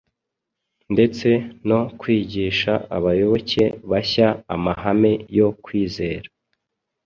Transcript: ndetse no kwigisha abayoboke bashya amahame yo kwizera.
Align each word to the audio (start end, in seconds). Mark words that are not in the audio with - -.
ndetse 0.93 1.29
no 1.69 1.79
kwigisha 1.99 2.73
abayoboke 2.97 3.63
bashya 3.89 4.27
amahame 4.53 5.13
yo 5.37 5.47
kwizera. 5.63 6.27